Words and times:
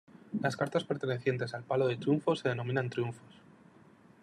Las 0.41 0.57
cartas 0.57 0.83
pertenecientes 0.83 1.53
al 1.53 1.63
palo 1.63 1.85
de 1.85 1.95
triunfo 1.95 2.35
se 2.35 2.49
denominan 2.49 2.89
triunfos. 2.89 3.39